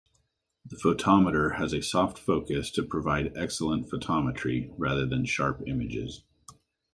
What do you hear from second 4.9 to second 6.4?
than sharp images.